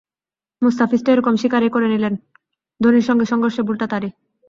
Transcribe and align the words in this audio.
মুস্তাফিজ 0.61 1.01
তো 1.03 1.09
একরকম 1.11 1.35
স্বীকারই 1.35 1.69
করে 1.75 1.87
নিলেন, 1.87 2.13
ধোনির 2.81 3.07
সঙ্গে 3.09 3.25
সংঘর্ষে 3.25 3.61
ভুলটা 3.67 3.85
তাঁরই। 3.91 4.11